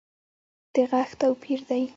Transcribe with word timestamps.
د 0.73 0.75
غږ 0.91 1.09
توپیر 1.21 1.59
دی 1.69 1.83